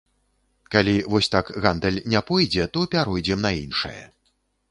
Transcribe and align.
Калі 0.75 0.95
вось 1.15 1.29
так 1.35 1.51
гандаль 1.65 1.99
не 2.15 2.21
пойдзе, 2.29 2.65
то 2.77 2.85
пяройдзем 2.95 3.39
на 3.47 3.51
іншае. 3.63 4.01